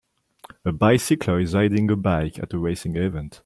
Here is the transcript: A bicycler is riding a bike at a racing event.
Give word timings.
A 0.65 0.71
bicycler 0.71 1.43
is 1.43 1.53
riding 1.53 1.91
a 1.91 1.95
bike 1.95 2.39
at 2.39 2.53
a 2.55 2.57
racing 2.57 2.95
event. 2.95 3.39